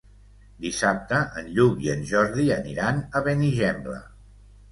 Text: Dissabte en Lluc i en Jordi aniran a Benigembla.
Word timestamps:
Dissabte 0.65 1.19
en 1.41 1.51
Lluc 1.57 1.83
i 1.87 1.91
en 1.93 2.01
Jordi 2.13 2.47
aniran 2.57 3.05
a 3.19 3.21
Benigembla. 3.27 4.01